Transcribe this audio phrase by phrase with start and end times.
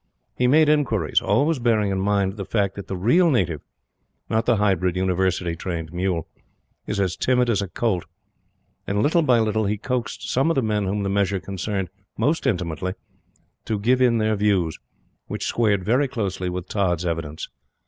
[0.35, 3.61] He made inquiries, always bearing in mind the fact that the real native
[4.31, 6.27] not the hybrid, University trained mule
[6.87, 8.05] is as timid as a colt,
[8.87, 12.47] and, little by little, he coaxed some of the men whom the measure concerned most
[12.47, 12.93] intimately
[13.65, 14.79] to give in their views,
[15.27, 17.47] which squared very closely with Tods' evidence.